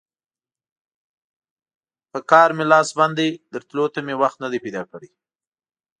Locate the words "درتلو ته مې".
3.53-4.15